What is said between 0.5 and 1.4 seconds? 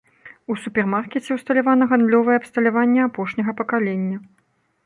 У супермаркеце